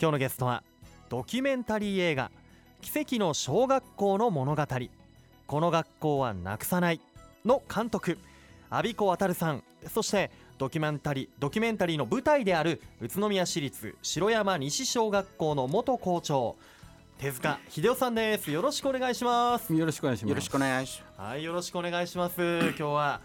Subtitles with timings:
[0.00, 0.62] 今日のゲストは
[1.08, 2.30] ドキュメンタリー映画
[2.80, 4.64] 奇跡の小学校の物語。
[5.48, 7.00] この学校はなくさない
[7.44, 8.16] の監督
[8.70, 9.64] 阿比子渉さん。
[9.92, 16.54] そしてドキュメンタリードキュメンタリーの舞台である宇都宮市立城山西小学校の元校長
[17.18, 18.52] 手塚秀夫さんです。
[18.52, 19.74] よろしくお願いします。
[19.74, 20.30] よろしくお願いします。
[20.30, 22.40] よろしくお願いしはいよろしくお願いします。
[22.40, 23.20] 今日は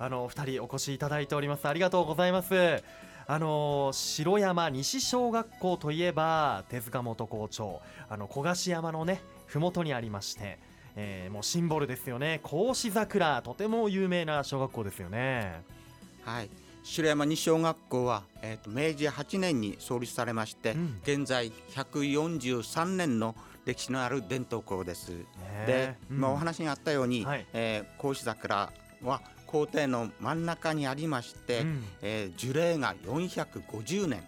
[0.00, 1.68] あの二人お越しいただいております。
[1.68, 2.82] ありがとうございます
[3.30, 7.82] あの城山西小学校といえば手塚元校長。
[8.08, 10.58] あの小菓子山のね麓にありまして、
[10.96, 12.40] えーもうシンボルですよね。
[12.42, 13.42] 格子桜。
[13.42, 15.62] とても有名な小学校ですよね。
[16.24, 16.48] はい。
[16.82, 20.98] 城山西小学校は、えー、と明治8年に創立されまして、うん。
[21.02, 25.10] 現在143年の歴史のある伝統校です。
[25.10, 25.26] ね
[25.66, 26.16] で、うん。
[26.16, 27.46] 今お話にあったように、はい。
[27.52, 31.84] えー格子桜は校庭の真ん中にありまして、うん。
[32.02, 34.22] えー樹齢が450年、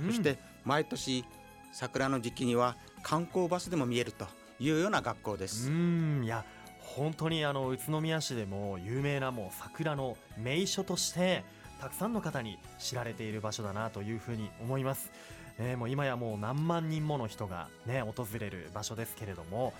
[0.00, 0.06] うん。
[0.08, 1.24] そして毎年
[1.72, 4.26] 桜の時期には観光バスでも見えると
[4.60, 5.68] いうような学校です。
[5.68, 6.22] うん。
[6.24, 6.44] いや
[6.78, 11.44] 本当にあの宇都宮市でも有名なもう桜の名所として
[11.80, 15.10] たくさんの方に知られている場所だなというふうに思います、
[15.58, 19.74] えーもう今やもう何万人もの人がね訪れる場所ですけれども。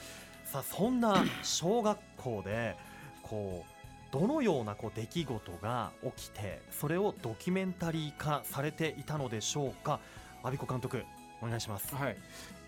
[0.47, 2.77] さあそんな小学校で
[3.22, 3.75] こう
[4.10, 10.00] どのようなこう出来事が起きてそれをドキュメンタリー化されていたのでしょうか？
[10.42, 11.04] 阿比子監督
[11.42, 11.94] お願いします。
[11.94, 12.16] はい。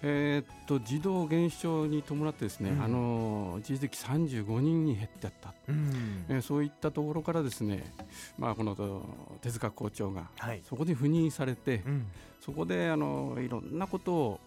[0.02, 2.82] えーっと児童減少に伴ってですね、うん。
[2.82, 6.24] あの一時的35人に減ってやった、うん。
[6.28, 7.92] えーそういったところからですね、
[8.36, 9.04] まあ、このと
[9.40, 10.60] 手塚校長がはい。
[10.68, 12.06] そこで赴任されて、うん。
[12.40, 14.40] そこであのいろんなことを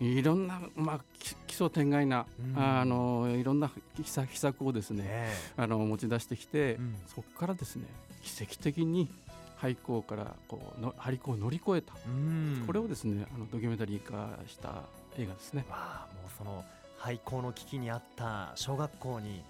[0.00, 2.62] いろんな、まあ、き奇想天外な、うん。
[2.62, 3.70] あのいろんな
[4.02, 6.96] 秘策秘策をですねねあの持ち出してきて、うん。
[7.06, 7.86] そこからですね
[8.22, 9.08] 奇跡的に
[9.56, 12.64] 廃校からこうの廃校を乗り越えた、うん。
[12.66, 14.82] これをですねあのドキュメンタリー化した
[15.18, 15.64] 映画ですね。
[15.70, 16.64] わあもうその
[16.98, 19.42] 廃校の危機にあった小学校に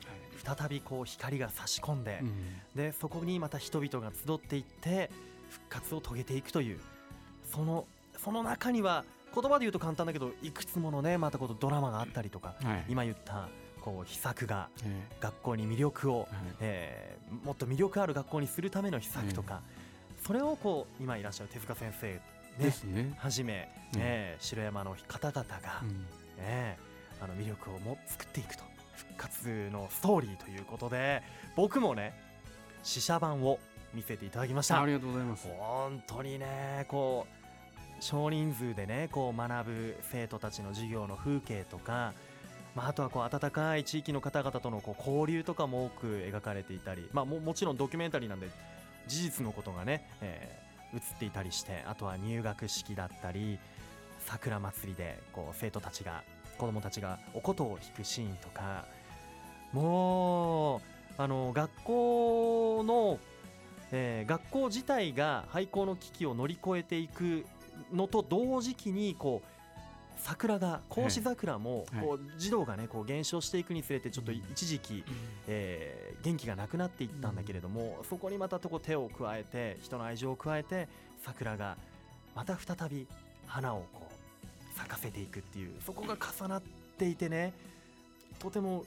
[0.44, 2.32] 再びこう光が差し込んで、うん。
[2.76, 5.10] でそこにまた人々が集っていって
[5.50, 6.78] 復活を遂げていくという
[7.50, 7.86] その
[8.22, 9.04] その中には
[9.40, 12.84] 言葉で言うと簡単だけどいくつものねまたこのドラマがあったりとかはい。
[12.88, 13.48] 今言った
[13.82, 16.54] こう秘策がえ学校に魅力を、えはい。
[16.60, 19.60] えーもっと魅力ある学校にするための秘策とか、
[20.24, 22.20] それをこう今いらっしゃる手塚先生ね
[22.58, 23.14] ですね。
[23.18, 24.00] はじめ、うん。
[24.00, 26.06] えー城山の方々が、うん。
[26.42, 26.78] ね、
[27.20, 28.62] あの魅力をも作っていくと
[28.94, 31.22] 復活のストーリーということで
[31.56, 32.14] 僕もね
[32.82, 33.58] 試写版を
[33.94, 34.80] 見せていただきました。
[34.80, 35.48] ありがとうございます。
[35.58, 37.35] 本当にねこう
[38.00, 42.12] 少人数でねこう学ぶ生徒たちの授業の風景とか、
[42.74, 48.48] まあ、あとはこう温かい地域の方々とのこう交流とかも多く描かれていたり、まあ、ももちろんドキュメンタリーなんで
[49.06, 53.58] 事実のことがね、えー映っていたりしてあとは入学式だったり
[54.20, 56.22] 桜祭りでこう生徒たちが
[56.58, 58.86] 子供たちがお琴を弾くシーンとか
[59.72, 60.80] もう
[61.18, 63.18] あの学校の、
[63.92, 67.44] えー学校自体が廃校の危機を乗り越えていく
[67.92, 69.48] のと同時期にこう
[70.18, 72.04] 桜が格子桜もはい。
[72.04, 74.38] こう児童がねこう減少していくにつれてちょっとうん。
[74.38, 75.04] 一時期、
[75.46, 80.88] えー元気がなくなっていったんだけれども、そこにまたとこ手を加えて人の愛情を加えて
[81.22, 81.76] 桜が
[82.34, 83.06] また再び
[83.46, 86.62] 花をこう咲かせていくっていうそこが重なっ
[86.98, 87.52] ていてね
[88.40, 88.84] とても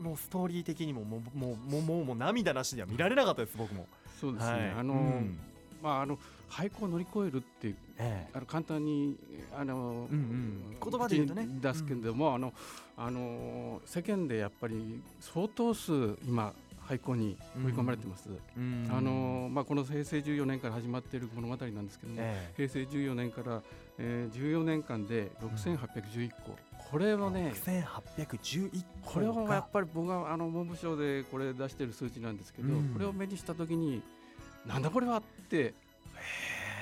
[0.00, 3.86] もうストーリー的にももうもうもうもう涙なしでは見られなかったです僕も。
[4.20, 4.52] そうですね。
[4.52, 4.70] はい。
[4.78, 5.38] あの、うん。
[5.82, 6.18] まああの
[6.48, 9.16] 廃校を乗り越えるっていうえあの簡単に
[9.56, 10.76] あの、うんうん。
[10.82, 11.48] 言葉で言うとね。
[11.60, 12.52] 出すけれども、あの
[12.96, 16.52] あの世間でやっぱり相当数今
[16.86, 18.28] 廃校に追い込まれてます。
[18.28, 18.88] えうん。
[18.90, 23.62] あのまあこの平成14年から始まっている物語なんですけども、え平成14年から、
[23.98, 26.56] えー、14年間で6811校、
[26.90, 32.90] これをねえ6811個これはやがっぱり僕はあの文部省でこれ出してる数値なんですけど、うん。
[32.92, 34.02] これを目にした時に
[34.66, 35.74] なんだこれはって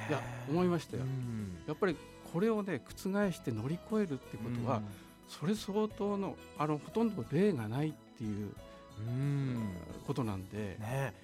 [0.08, 1.02] いや思いましたよ。
[1.04, 1.58] うん。
[1.66, 1.96] やっぱり
[2.32, 4.82] これをね覆して乗り越えるってことは、
[5.28, 8.50] それ相当のあのほとんど例がないっていう
[8.98, 9.68] うん。
[10.06, 11.14] ことなんで、ね。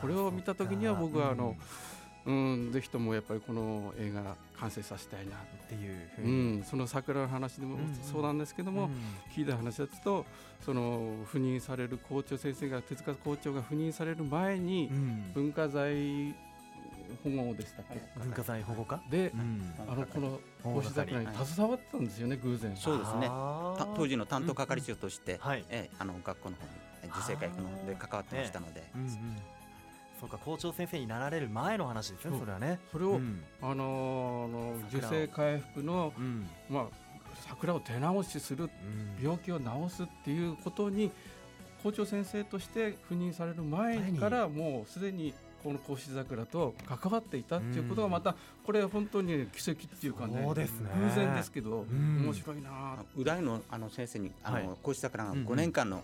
[0.00, 1.56] これを見た時には僕はあの
[2.26, 2.34] うん。
[2.66, 7.94] うん、ぜひともやっぱりこの映画完成させたいな、っていうふううに、ん、その桜の話でもうんうん。
[7.94, 8.90] そうなんですけども、うん。
[9.34, 10.26] 聞いた話だと
[10.62, 15.32] その赴任される校長先生が手塚校長が赴任される前にうん。
[15.32, 16.34] 文化財
[17.24, 19.74] 保護でしたっけ、文化財保護課、でう、ん。
[19.88, 22.76] あのこの保護格子桜に係携わってたんですよね偶然。
[22.76, 23.28] そうですね。
[23.28, 25.64] 当時の担当係長として、はい。
[25.68, 26.70] ええあの学校の方に
[27.14, 29.10] 自生会ので関わってましたので、うんうん。
[30.20, 32.40] そうか校長先生になられる前の話ですねそう。
[32.40, 32.78] それはね。
[32.92, 33.42] それを、うん。
[33.62, 36.46] あのーあの受精回復の、うん。
[36.68, 36.84] まあ、
[37.48, 39.22] 桜を手直しするうん。
[39.22, 41.10] 病気を治すっていうことに
[41.82, 48.34] 校長先生として赴任される前からもうすでにこの甲子桜と関わっていたっていうことがまた
[48.64, 50.90] これ本当に奇跡っていうかねそうですね。
[50.94, 52.22] 偶然ですけどうん。
[52.24, 52.70] 面白いな。
[52.72, 54.64] あ宇大のあの先生にあはい。
[54.66, 55.46] の講師桜がうんうん。
[55.46, 56.02] 5年間の、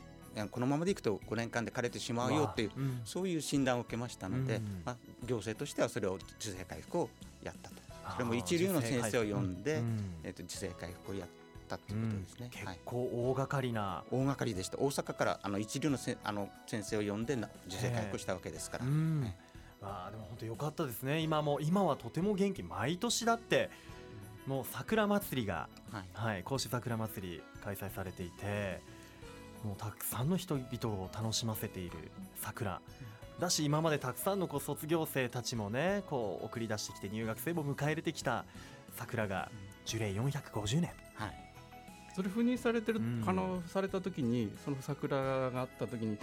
[0.50, 3.00] このままでいくと5年間で枯れてしまうよっていううん。
[3.04, 7.08] そういう診断を受けましたので、うんまあ、行政としてはそれを受精回復を
[7.42, 7.76] やったと。
[8.12, 10.00] それも一流の先生を呼んで、うん。
[10.24, 11.28] えっと受精回復をやっ
[11.68, 12.48] たということですね。
[12.52, 12.78] 結はい。
[12.84, 14.04] 構大掛かりな。
[14.10, 14.78] 大掛かりでした。
[14.78, 19.20] 大阪からあの一流のせあの先生を呼んでな受精回復したわけですから、うん。
[19.22, 19.30] はい。
[19.30, 19.34] わ
[19.86, 21.20] あでも本当良かったですね。
[21.20, 23.70] 今も今はとても元気毎年だって
[24.46, 26.04] もう桜祭りがはい。
[26.12, 28.80] はい甲子桜祭り開催されていて
[29.64, 31.96] もうたくさんの人々を楽しませている
[32.36, 32.80] 桜。
[33.40, 38.44] だし今までたくさんのこう卒業生たちもねこう送り出してきて入学生も迎え入れてきた
[38.96, 39.50] 桜が
[39.84, 40.90] 樹齢450年。
[41.14, 41.46] はい。
[42.14, 43.24] それ赴任されてる、うん。
[43.26, 46.16] あのされた時にその桜があった時に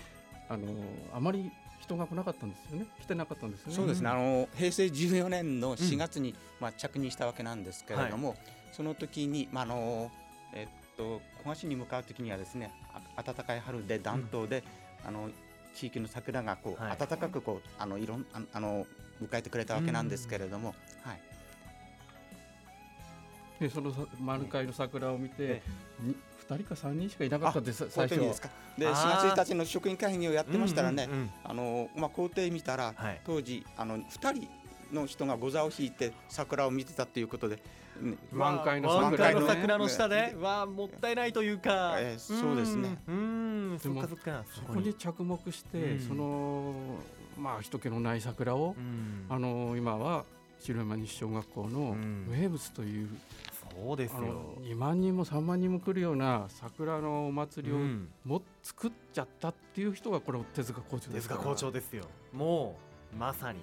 [0.50, 0.68] あの
[1.14, 1.52] あまり
[1.84, 2.86] 人が来なかったんですよね。
[3.02, 3.76] 来てなかったんですよね。
[3.76, 4.16] そうですね、うん。
[4.16, 8.36] あの平成14年の4月に、まあ、着任したわけなんですけれども、
[8.72, 10.12] その時に、まああの
[10.54, 12.72] えっと、古賀市に向かう時にはですね
[13.16, 14.64] あ暖かい春で暖冬で、
[15.06, 15.30] あの
[15.76, 16.98] 地域の桜がこう、はい。
[16.98, 18.86] 暖かくこうあのいろんああの
[19.22, 21.22] 迎えてくれたわけなんですけれども、はい、
[23.60, 25.62] でそのさ満開の桜を見てえ、
[26.02, 26.16] に
[26.48, 28.50] 2人か3人しかいなかったです最初ですか。
[28.78, 29.32] であー。
[29.32, 31.30] 4月1日の職員会議をやってましたらね、うんうんうん。
[31.44, 33.22] あのまあ、校庭見たら、はい。
[33.26, 34.48] 当時あの2人
[34.94, 37.56] の人が御座を引いて桜を見てたということで、
[38.00, 42.98] ね満開の満桜の桜の下で、わあもったいないというか、えーそうですね。
[43.08, 43.16] うん。
[43.72, 43.80] うん。
[43.80, 44.44] そっでもかそっか。
[44.54, 46.00] そこに着目して、うん。
[46.08, 46.74] その
[47.38, 49.26] まあ人気のない桜をう、ん。
[49.30, 50.26] あの今は
[50.60, 52.28] 白山西小学校のうん。
[52.30, 53.10] 名物という、
[53.76, 54.18] そうですよ。
[54.18, 58.10] あの2万人も3万人も来るような桜のお祭りをうん。
[58.26, 62.04] も作っちゃったっていう人がこれ手塚校長です手塚校長ですよ。
[62.32, 62.78] も
[63.14, 63.60] うまさに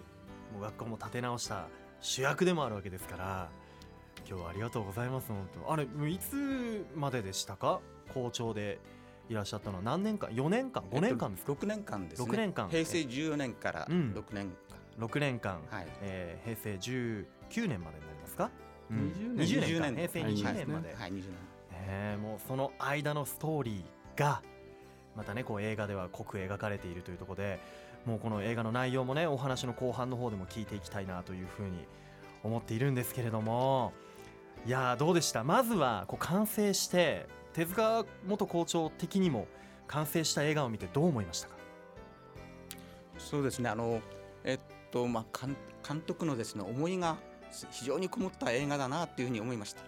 [0.52, 1.66] もう学校も立て直した
[2.00, 3.48] 主役でもあるわけですから。
[4.28, 5.72] 今日はありがとうございます本当。
[5.72, 7.80] あれもういつまででしたか？
[8.12, 8.78] 校長で
[9.28, 12.28] いらっしゃったのは何年間？4年間？5年間ですか、6年間ですね。
[12.28, 12.68] 6年間。
[12.68, 14.12] 平成14年からうん。
[14.14, 14.52] 6年
[14.98, 15.88] 6年間、間、はい。
[16.02, 16.74] えー平成
[17.54, 18.50] 19年までになりますか、
[18.90, 19.90] 20年20 20年か。
[19.90, 20.34] 年平成はい。
[20.34, 21.24] 20年まで、はい、20年。
[21.72, 24.42] えーもうその間のストーリーが
[25.16, 27.58] またねこう映画では濃く描かれているというところで
[28.06, 31.86] もうこの映画の内容もねお話の後半の方でも聞いていきたいなというふうに
[32.44, 33.92] 思っているんですけれども
[34.66, 35.42] いやーどうでした？
[35.42, 39.48] まずはこう完成して手塚元校長的にも
[39.88, 41.54] 完成した映画を見てどう思いましたか？
[43.18, 43.68] そうですね。
[43.68, 44.00] あの
[44.44, 44.60] えっ
[44.90, 47.16] とまあ監監督のですね思いが
[47.70, 49.82] 非常にこもった映画だなというふうに思いました、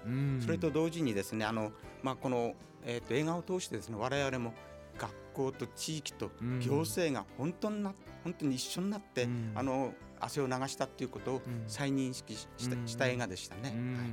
[0.45, 1.73] それと同時にですねあの
[2.03, 2.55] まあこの
[2.85, 4.53] えっと映画を通してですね我々も
[4.99, 6.61] 学校と地域とうん。
[6.61, 7.95] 行政が本当にな
[8.25, 9.53] 本当に一緒になって、うん。
[9.55, 11.65] あの汗を流したっていうことをうん。
[11.67, 12.87] 再認識しした,、うん。
[12.87, 13.73] した映画でしたね。
[13.75, 13.95] うん。
[13.97, 14.07] はい。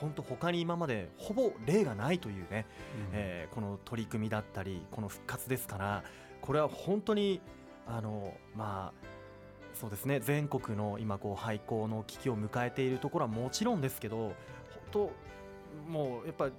[0.00, 2.66] 本当他に今までほぼ例がないというね、
[2.96, 3.08] うん。
[3.12, 6.04] えーこの取り組みだったりこの復活ですから
[6.40, 7.40] これは本当に
[7.86, 9.19] あのまあ
[9.74, 10.20] そうですね。
[10.20, 14.34] 全国の今こう廃校の危機を迎えているところはもちろんですけど本
[14.90, 15.12] 当
[15.88, 16.50] もうやっぱ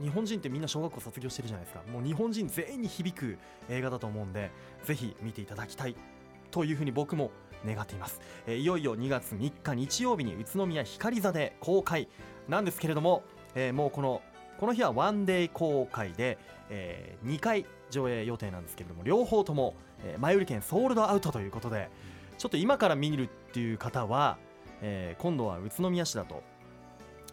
[0.00, 1.82] 日本人ってみんな小学校卒業してるじゃないですか。
[1.90, 3.38] もう日本人全員に響く
[3.68, 4.50] 映画だと思うんで
[4.84, 5.96] ぜひ見ていただきたい
[6.50, 7.30] というふうに僕も
[7.66, 12.08] 願っています、えーいよいよ2月3日日曜日に宇都宮光座で公開
[12.48, 13.22] なんですけれども、
[13.54, 14.22] えーもうこの
[14.58, 16.36] この日はワンデー公開で、
[16.68, 19.74] え2回上映予定なんですけれども両方とも、
[20.04, 21.88] え前売り券ソールドアウトということで
[22.40, 24.38] ちょっと今から見るっていう方は、
[24.80, 26.42] えー今度は宇都宮市だと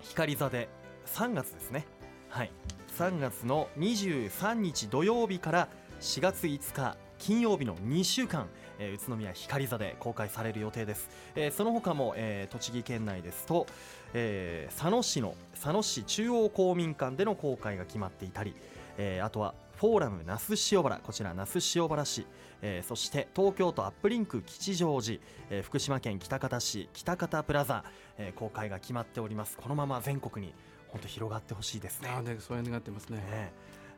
[0.02, 0.68] 光座で
[1.06, 1.86] 3月ですね。
[2.28, 2.52] はい。
[2.98, 5.70] 3月の23日土曜日から
[6.02, 8.50] 4月5日金曜日の2週間、
[8.80, 13.66] えー宇都宮光座で公開される予定です、えーその他も、えー栃木県内ですと、
[14.14, 18.54] えー佐野市の佐野市中央公民館での公開が決まっていたり、
[18.98, 22.26] えーあとはフォーラム那須塩原こちら那須塩原市、
[22.64, 25.20] えーそして東京都アップリンク吉祥寺、
[25.52, 27.84] えー福島県喜多方市北方プラザ、
[28.18, 29.56] えー公開が決まっております。
[29.56, 30.54] このまま全国に
[30.88, 32.10] 本当広がってほしいですね。
[32.10, 33.18] あーねそう願ってますね。
[33.18, 33.52] ね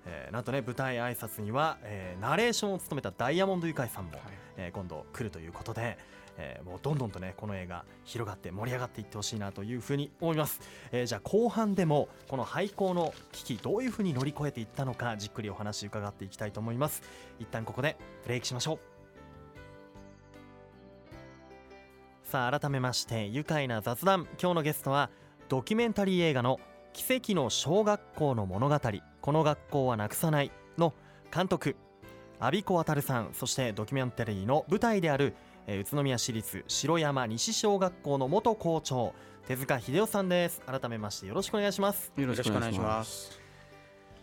[0.06, 4.22] えーなんとね舞台挨拶には、えーナレーションを務めたダイヤモンドユカイさんも、はい。
[4.58, 5.98] えー今度来るということで、
[6.40, 10.60] えーもうどんどんとねこの映画広がって盛り上がっていってほしいなというふうに思います、
[10.92, 17.04] えーじゃあ後半でもこの廃校の危機どういうふうに乗り越えていったのかじっくりお話伺っていきたいと思います。
[17.40, 18.80] 一旦ここでブレイクしましょう。
[22.24, 24.28] さあ改めまして愉快な雑談。
[24.40, 25.10] 今日のゲストは
[25.50, 26.60] ドキュメンタリー映画の
[26.94, 28.80] 奇跡の小学校の物語
[29.22, 30.94] この学校はなくさないの
[31.34, 31.76] 監督
[32.40, 35.34] 阿比子渉さんそしてドキュメンタリーの舞台である、
[35.72, 39.14] えー、宇都宮市立城山西小学校の元校長
[39.48, 40.62] 手塚秀夫さんです。
[40.62, 42.12] 改めましてよろしくお願いします。
[42.18, 43.40] よろしくお願いします。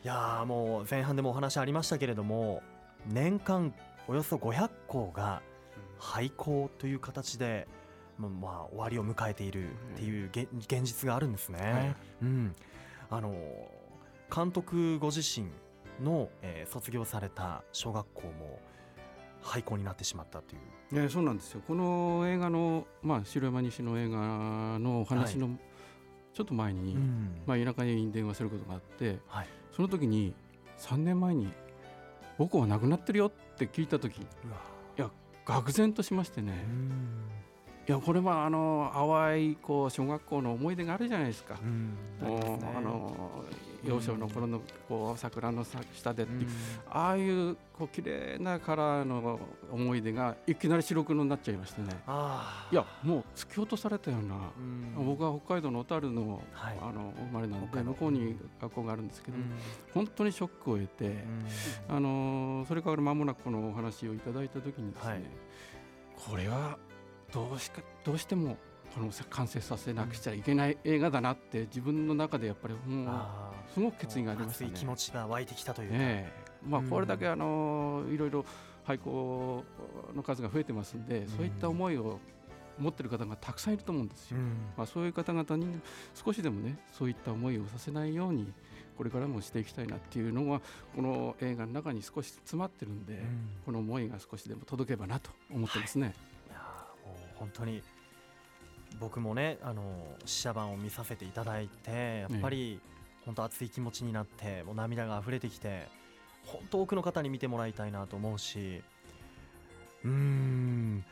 [0.03, 2.65] いやもう前半でもお話ありましたけれども
[3.07, 3.73] 年間
[4.09, 5.41] およそ500校が
[6.00, 7.69] 廃校という形で、
[8.19, 11.59] まあ、終わりを迎えているっていう現実があるんですね。
[11.61, 12.57] はい、うん、
[13.09, 13.33] あの
[14.35, 15.47] 監督ご自身
[16.05, 18.59] の、えー、卒業された小学校も
[19.47, 20.59] 廃校になってしまったとい
[20.93, 21.03] う。
[21.03, 21.62] ね、そうなんですよ。
[21.67, 25.59] この映画の、まあ、白山西の映画のお話の、
[26.35, 30.35] ちょっと前に、うん、まあ、田舎に電話することがあって、はい、その時に
[30.79, 31.50] 3年前に
[32.38, 34.26] 「僕は亡くなってるよ」って聞いた時い
[34.97, 35.11] や
[35.47, 36.53] 愕然としましてね
[37.88, 41.55] いやこれはあの淡いこう小学校の思い出があるじゃないですか。
[42.21, 43.45] もうあの
[43.85, 45.64] 幼少の頃のこう桜の
[45.95, 46.49] 下でっていう、
[46.90, 49.38] ああいうこう綺麗なカラーの
[49.71, 51.88] 思い出がいきなり白黒になっちゃいましてね。
[52.73, 54.35] いやもう突き落とされたような、
[54.97, 59.37] 僕は北海道の小樽の,、あの生まれなんで向こうに学校があるんですけど、
[59.95, 61.23] 本当にショックを得て、
[61.88, 65.23] あのそれから間もなくこのお話をいただいた時にですね、
[66.28, 66.76] これは
[67.37, 68.57] どうしかどうしても
[68.95, 73.14] この完成させなくちゃいけない映画だなって自分の中でやっぱりもう
[73.75, 74.71] すごく決意がありましたね。
[74.73, 76.33] 気持ちが湧いてきたというか、え。
[76.66, 78.47] ー、まあ、これだけあのいろいろ
[78.85, 79.64] 廃校
[80.14, 82.19] の数が増えてますんで、そういった思いを
[82.78, 84.38] 持ってる方がたくさんいると思うんですよ。
[84.75, 85.78] まあ、そういう方々に
[86.14, 88.50] 少しでもねそういった思いをさせないように
[88.97, 90.62] これからもしていきたいなっていうのが
[90.95, 93.23] この映画の中に少し詰まってるんで、
[93.66, 96.07] この思いが少しでも届けばなと思ってますね。
[96.07, 96.14] はい、
[97.38, 97.83] 本当に
[98.99, 99.83] 僕もねあの
[100.25, 102.81] 試写版を見させていただいてやっぱり
[103.25, 105.88] 本当熱い気持ちになってもう涙が溢れてきて
[106.47, 108.83] 本当多くの方に見てもらいたいなと思うし
[110.05, 111.05] うーん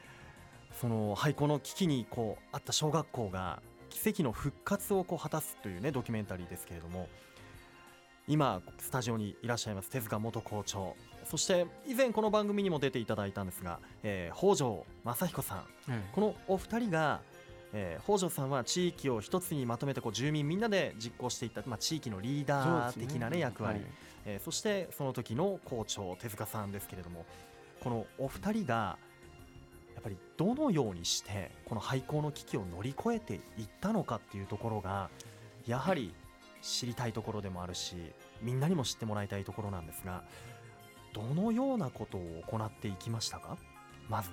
[0.80, 7.08] その廃校の危機にこうあった小学校が奇跡の復活をこう果たすというねドキュメンタリーですけれども
[8.26, 15.64] 今スタジオにいらっしゃいます手塚元校長そして以前この番組にも出ていただいたんですが、えー、北条正彦さん、
[16.12, 17.20] このお二人が
[17.76, 23.42] えー、北条さんは地域を一つにまとめてこう住民みんなで実行していった、まあ、地域のリーダー的なね、ね。
[23.42, 23.88] 役割、はい、
[24.26, 27.26] えー、そしてその時の校長手塚さんですけれども
[27.82, 28.96] このお二人が
[29.94, 33.40] やっぱりどのようにしてこの廃校の危機を乗り越えていっ
[33.80, 35.10] たのかっていうところが
[35.66, 36.14] やはり
[36.62, 37.96] 知りたいところでもあるし
[38.40, 40.22] みんなにも知ってもらいたいところなんですが
[41.14, 43.56] どのようなことを行っていきましたか？
[44.10, 44.28] まず。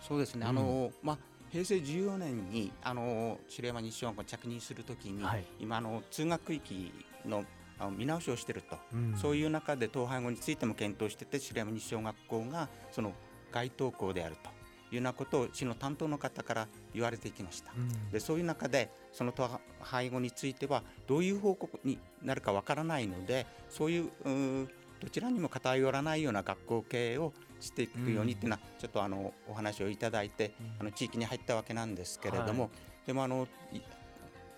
[0.00, 1.18] そうですね、うん、あのまあ
[1.50, 6.92] 平成14年にあの白山西小学校に着任するときに、はい、今の通学区域
[7.26, 7.44] の
[7.78, 13.12] あの見直しをしていると、うん、そういう中で統廃合についても検討してて白山西小学校がその
[13.50, 14.50] 該当校であると
[14.90, 19.48] いうようなことを市の担当の方から言われてきました、うん、でそういう中でその統
[19.80, 24.68] 廃合についてはどういう報告になるかわからないのでそういう
[25.00, 32.70] どちらにも偏らないような学校経営をしていくようにっていうのは、ちょっとあのお話をいただいて、あの地域に入ったわけなんですけれども、
[33.06, 33.46] でもあの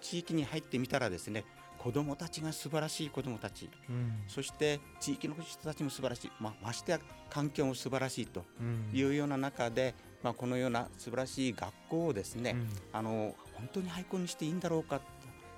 [0.00, 1.44] 地域に入ってみたらですね
[1.78, 7.00] 子どもたちが素晴らしい子どもたち、うん、そして地域の人たちも素晴らしい、まあ、ましてや
[7.30, 8.44] 環境も素晴らしいと
[8.92, 15.04] いうような中で、まあ、このような素晴らしい学校をですね、うん、あの本当に廃校にしていいんだろうかと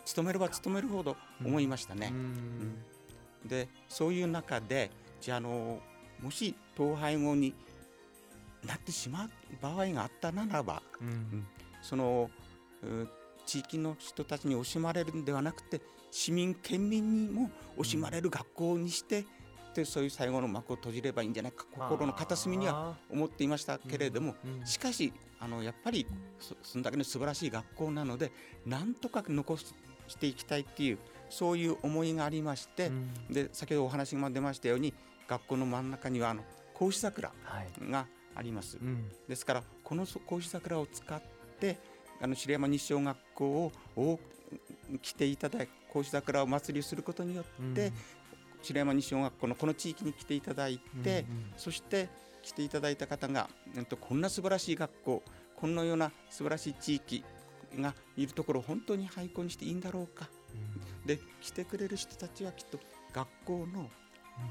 [0.04, 2.12] 勤めれば勤めるほど思いましたね。
[3.48, 4.90] うん、でそういう中で
[5.20, 5.80] じゃあの
[6.20, 7.54] もし統廃合に
[8.66, 9.30] なってしまう
[9.62, 11.46] 場合があったならば、うん、
[11.80, 12.30] その
[13.46, 19.26] 地域の人たちに惜しまれるんではなくて市民県民にも惜しまれる学校にして、
[19.74, 26.06] でそういう最後の幕を閉じればいいんじゃないか心の片隅には思っていましたけれども、しかしあのやっぱり
[26.62, 28.32] そんだけの素晴らしい学校なので
[28.66, 29.66] なんとか残し
[30.18, 30.98] ていきたいっていう
[31.30, 32.90] そういう思いがありまして、
[33.30, 34.94] で先ほどお話が出ましたように
[35.28, 36.42] 学校の真ん中にはあの
[36.72, 37.32] 格子桜
[37.90, 41.20] があります、はいうん、ですからこの格子桜を使っ
[41.60, 41.78] て
[42.20, 44.20] あの白山西小学校を
[45.02, 47.44] 来ていただい格子桜を祭りすることによっ
[47.74, 47.92] て、うん、
[48.62, 52.08] 白山西小学校のこの地域に来ていただいて、うんうん、そして
[52.42, 55.22] 来ていただいた方が、えっと、こんな素晴らしい学校
[55.56, 57.24] このような素晴らしい地域
[57.78, 60.37] がいるところを本当に廃校にしていいんだろうか、うん、
[61.06, 62.78] で来てくれる人たちはきっと
[63.12, 63.90] 学校の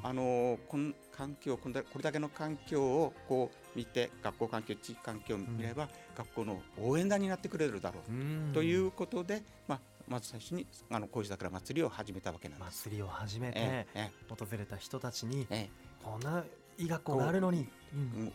[0.04, 8.16] あのこの環境これだけの環境をこう見て学校環境地域環境を見れば、うん、学校の応援団になってくれるだろう、う
[8.50, 12.32] ん、ということで、まあ、まず最初にあの麹桜祭りを始めた。
[12.32, 15.70] わけなんです祭りを始めて、ええ、訪れた人たちに、ええ、
[16.04, 16.44] こんな
[16.78, 18.34] いい学校があるのに、うん、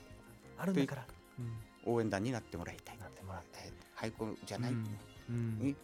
[0.58, 1.06] あるんだから、
[1.84, 2.98] 応援団になってもらいたい。
[2.98, 5.76] なってもらいたい廃校じゃない、うん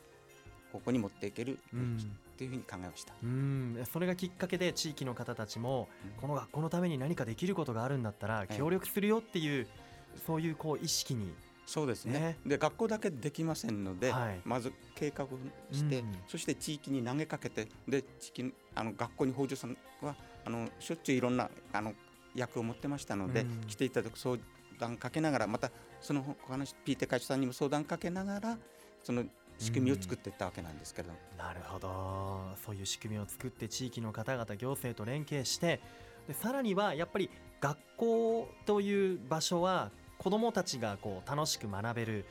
[0.73, 3.15] ここに持っていける、っていうふうに考えました。
[3.23, 3.85] うん。
[3.91, 5.89] それがきっかけで地域の方たちも、
[6.21, 9.67] この学校のために何かできることがあるんだったら協力するよっていう、
[10.27, 11.33] そういうこう意識に
[11.69, 15.27] そうですね、ね、で学校だけできませんので、はい、まず計画
[15.71, 21.93] して、うん、そして地域に投げかけてで地域あの学校に北条さんはあのしょっちゅういろんなあの
[22.35, 24.39] 役を持ってましたので、うん、来ていただく相
[24.81, 25.71] 談かけながらまた
[26.01, 28.59] その他の PT 会長さんにも相談かけながら
[29.05, 29.25] その
[29.59, 32.41] 仕組みを作っていったわけなんですけど、なるほど。
[32.65, 35.81] そういう仕組みを作って地域の方々行政と連携して
[36.29, 42.25] でさらにはやっぱり学校という場所は子どもたちがこう楽しく学べる、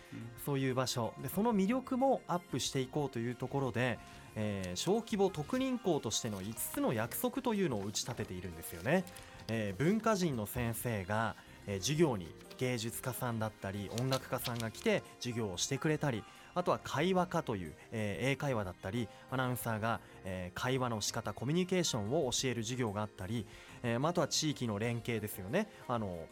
[0.45, 1.13] そういう場所。
[1.21, 3.97] でその魅力もアップしていこうというところで、
[4.35, 9.05] えー、小規模特任校としての5つの約束というのを打ち立てているんですよね。
[9.47, 16.23] えー、文化人の先生が、えー、授業に芸術家さんだったり音楽家さんが来て授業をしてくれたり
[16.57, 23.45] あとは会話科という、えー、英会話だったりアナウンサーが、えー、会話の仕方コミュニケーションを教える授業があったり、
[23.83, 25.67] えーまあ、あとは地域の連携ですよね。
[25.87, 26.25] あの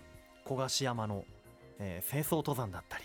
[0.43, 1.25] 小菓子山の、
[1.77, 3.03] えー、清掃登山だったり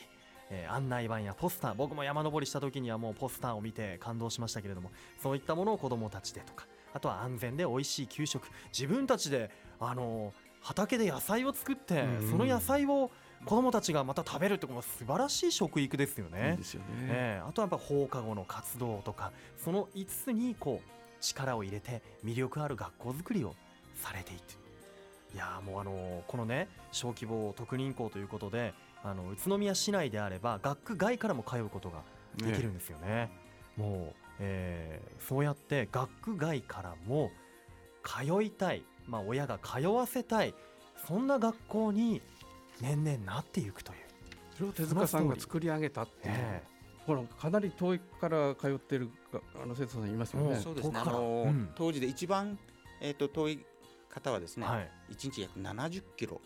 [0.53, 4.91] えー、案内板やポスター僕も山登りした時にはもうポスターを見て感動しましたけれども
[5.23, 9.49] そういったものを子どもたちでとかあとは安全で美味しい給食自分たちで、
[9.79, 13.13] あのー、畑で野菜を作ってその野菜を
[13.45, 16.57] 子どもたちがまた食べるってこの素晴らしい食育ですよね。
[16.59, 23.55] ですよねえー、あとはやっぱ放課後の活動とかその5つにこう力を入れて魅力ある学校づくりを
[23.95, 24.55] されていて
[25.35, 32.03] いやもうあのこのね小規模特任校ということであの宇都宮市内であれば学区外からも通うことが
[32.37, 33.07] できるんですよね。
[33.07, 33.31] ね
[33.77, 37.31] もう、えー、そうやって学区外からも
[38.03, 40.55] 通いたい、まあ、親が通わせたい
[41.07, 42.21] そんな学校に
[42.81, 43.99] 年々なっていくという。
[44.57, 49.11] それを手塚さんが作り上げたっていう、えー、ほらかなり遠いから通ってる
[49.63, 50.61] あの生徒さんいますよね。
[50.63, 50.99] そうですね。
[50.99, 52.59] あの、うん、当時で一番、
[53.01, 53.65] えーと、遠い
[54.11, 56.41] 方はですね、はい、1日約70キロ。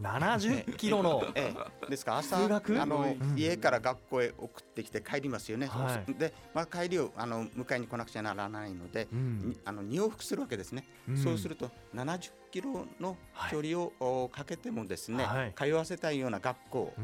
[0.00, 1.54] 70キロの、 え
[1.86, 2.48] え、ですから朝あ
[2.86, 13.16] の、うん、家から学校へ送ってきて帰りますよね、はい、で、まあ、帰りをあの迎えに来なくちゃならないので、うん、あの2往復するわけですね、うん、そうすると70キロの
[13.50, 16.94] 距離を、かけてもですね、はい、通わせたいような学校、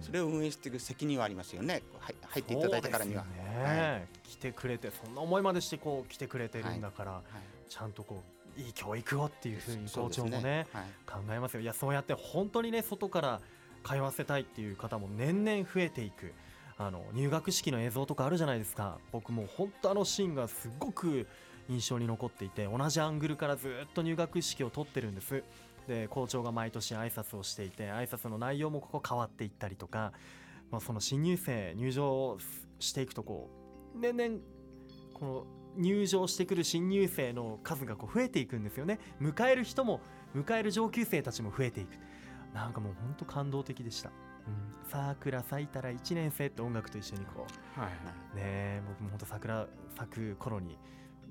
[0.00, 1.82] それを運営していく責任はありますよね。
[2.28, 3.30] 入っていただいたからには、ね。
[3.62, 7.22] はい、来てくれてそんな思いまでしてこう来てくれてるんだから、
[7.68, 8.22] ちゃんとこ
[8.56, 10.66] ういい教育をっていうふうに校長もね、ね。
[10.72, 11.60] はい、考えますよ。
[11.60, 13.40] いやそうやって本当にね外から
[13.84, 16.32] 通わせたいっていう方も年々増えていく
[16.76, 18.98] あの入学式の映像とかあるじゃないですか。
[19.12, 21.26] 僕も本当あのシーンがすごく
[21.68, 25.42] 印象に残っていて同じアングルからずっと入学式を撮ってるんです。
[25.86, 30.12] で校長が毎年挨拶をしていて挨拶の内容もここ変わっていったりとか、
[30.70, 32.36] まあ、その新入生入場
[32.78, 33.48] していくとこ
[33.96, 34.40] う年々
[35.14, 38.98] この入場してくる新入生の数がこう増えていくんですよね。
[39.20, 40.00] 迎える人も
[40.34, 41.90] 迎える上級生たちも増えていく。
[42.52, 47.88] なんかもう本当感動的でした、うん、桜咲いたら1年生って音楽と一緒にこう、は
[48.34, 50.78] い、ね僕も本当桜咲く頃に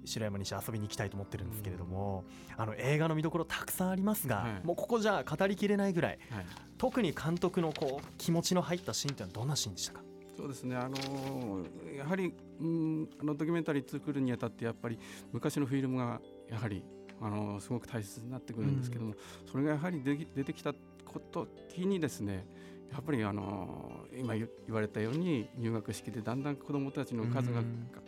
[0.07, 2.23] 白山西遊びに行きたいと思ってるんですけれども、
[2.55, 6.45] うん、あの映画の見どころたくさんありますが、はい、もうここじゃ語りきれないぐらい、はい、
[6.77, 10.01] 特に監督のこう気持ちの入ったシーンってのはどんなシーンでしたか？
[10.37, 10.75] そうですね。
[10.75, 11.65] あの
[11.95, 14.99] やはり、うん、あのドキュメンタリー作るにあたってやっぱり
[15.31, 16.83] 昔のフィルムがやはり
[17.19, 19.17] あのすごく大切になってくるんですけども、うん、
[19.51, 22.45] それがやはり出てきたこときにですね
[22.91, 27.61] やっぱりあの今言われたように入学式でだんだん子どもたちの数が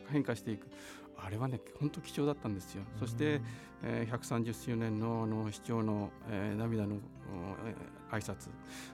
[0.07, 0.67] 変化していく、
[1.17, 2.83] あれはね本当貴重だったんですよ。
[2.99, 3.41] そして、
[3.83, 6.95] えー、130周年のあの市長の、えー、涙の、
[7.65, 8.49] えー、挨拶。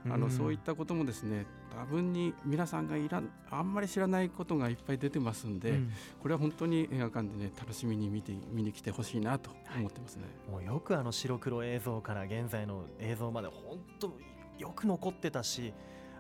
[0.10, 1.46] あの、そういったこともですね
[1.76, 3.22] 多分に皆さんがいら
[3.52, 14.14] あんまり知らないことがいっぱい出てますんで、うん、これは本当に映画館でね楽しみに見て見に来てほしいなと思ってますね、はい、もうよくあの白黒映像から現在の映像まで本当
[14.58, 15.74] よく残ってたし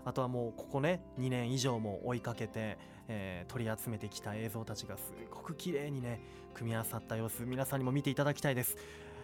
[0.03, 6.21] あとはもうここね2年以上も追いかけて、えー、取り集めてきた映像たちがすごく綺麗にね
[6.53, 8.77] 組み合わさった様子皆さんにも見ていただきたいです。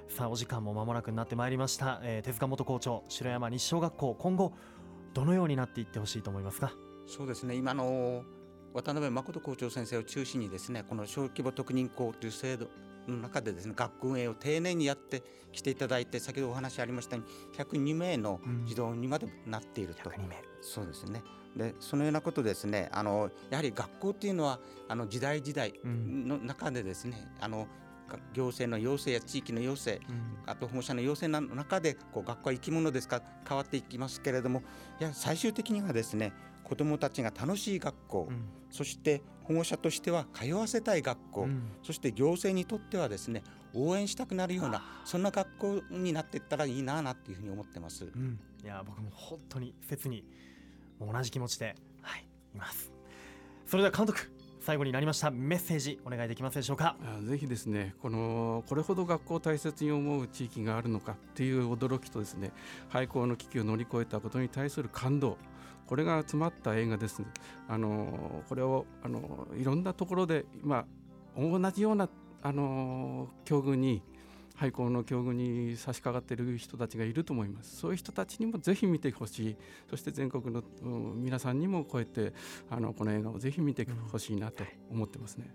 [0.10, 4.52] さあお時間も間もなくなってまいりました、えー、手塚元校長城山西小学校今後
[5.14, 6.74] どのようになっていってほしいと思いますか？
[7.08, 7.56] そうですね。
[7.56, 8.24] 今の
[8.74, 12.68] 渡辺誠校長先生を中心にですねこの小規模特任校という制度
[13.08, 20.16] の中でですね学校運営を丁寧にやってきていただいて先ほどお話ありましたように102名の児童にまでなっていると、うん、
[20.62, 21.24] そうですね。
[21.56, 27.68] でそのようなことですねあのやはり学校っていうのはあの時代時代の中でですね、うん、あの
[28.34, 34.64] 行政の要請や地域の要請、うん、あと保護者の要請の中でこう学校は生き物ですから変わっていきますけれども
[35.00, 36.34] いや最終的にはですね
[36.64, 48.06] 子どもたちが楽しい学校、うん、そして保護者としては通わせたい学校、うん、そして行政にとってはですね応援したくなるようなそんな学校になっていったらいいななっていうふうに思ってます。
[48.64, 50.24] いや僕も本当に切に
[51.00, 52.92] 同じ気持ちで、はい、います。
[53.66, 56.96] それでは監督最後になりましたメッセージお願いできますでしょうか？
[57.24, 62.52] ぜひですねこのこれほど学校を大切に思う地域があるのかっていう驚きとですね
[62.90, 65.38] 廃校の危機を乗り越えたことに対する感動
[65.92, 67.22] これが詰まった映画です。
[67.68, 70.86] あのこれをあのいろんなところで今
[71.38, 72.08] 同じような
[72.42, 74.02] あの境遇に
[74.56, 77.76] 廃校の境遇に差し掛かっている人たちがいると思います。
[77.76, 79.58] そういう人たちにもぜひ見てほしい。
[79.90, 80.64] そして全国の
[81.14, 82.32] 皆さんにもこうやって
[82.70, 85.54] あのこの映画をぜひ見てほしいなと思ってますね。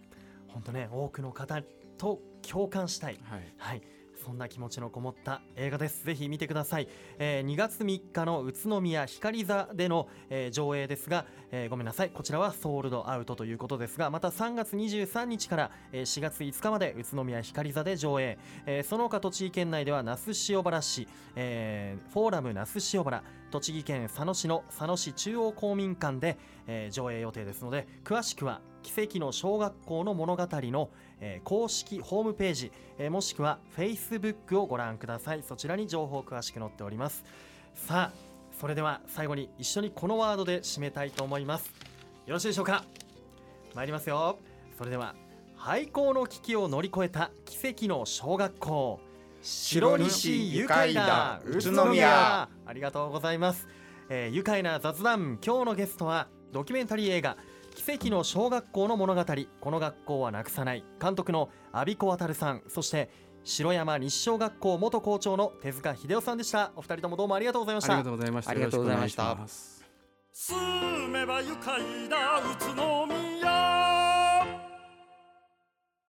[0.49, 1.63] 本当ね多くの方
[1.97, 3.81] と共感したい、はい、はい、
[4.27, 6.05] そんな気持ちのこもった映画です。
[6.05, 6.89] ぜひ見てください、
[7.21, 12.11] えー、2月3日の宇都宮光座での、えー、上映ですが、えー、ごめんなさい。
[12.11, 26.37] こちらはソールドアウトということですがまた3月23日から、え、4月5日まで宇都宮光座で上映、え、その他栃木県内では那須塩原市、え、フォーラム那須塩原栃木県佐野市の佐野市中央公民館で、
[26.67, 35.43] え、上映予定ですので詳しくは奇跡の小学校の物語の、えー、公式ホームページ、えー、もしくは Facebook をご覧ください。
[35.43, 37.25] そちらに情報詳しく載っております。
[37.75, 38.17] さあ
[38.59, 41.67] それでは最後に一緒にこのワードで締めたいと思います。
[42.27, 42.85] よろしいでしょうか？
[43.75, 44.39] 参りますよ。
[44.79, 45.17] それでは
[45.57, 49.01] 廃校の危機を乗り越えた奇跡の小学校。
[49.43, 52.49] 白西愉快な宇都宮。
[52.65, 53.69] ありがとうございます、
[54.09, 55.39] えー、愉快な雑談。
[55.45, 57.37] 今日のゲストはドキュメンタリー映画
[57.77, 59.25] 奇跡の小学校の物語。
[59.61, 60.83] この学校はなくさない。
[61.01, 62.63] 監督の阿比子渡さん。
[62.69, 63.11] そして
[63.45, 66.73] 城山西小学校元校長の手塚秀夫さんでした。
[66.75, 67.93] お二人ともどうもありがとうございました。
[67.93, 68.51] ありがとうございました。
[68.51, 69.37] ありがとうございました
[70.33, 73.26] 住めば愉快だ宇都宮